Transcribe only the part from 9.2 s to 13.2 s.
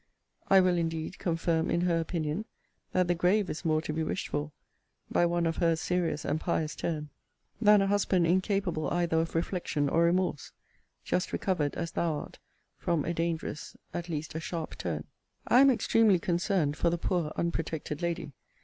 reflection or remorse; just recovered, as thou art, from a